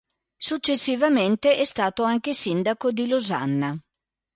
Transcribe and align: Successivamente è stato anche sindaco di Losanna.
Successivamente 0.39 1.57
è 1.57 1.63
stato 1.63 2.01
anche 2.01 2.33
sindaco 2.33 2.91
di 2.91 3.05
Losanna. 3.07 3.79